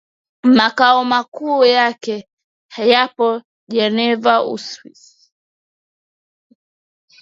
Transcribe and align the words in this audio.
Makao 0.57 1.01
makuu 1.11 1.65
yake 1.65 2.17
yapo 2.91 3.41
Geneva 3.71 4.43
Uswisi 4.43 5.31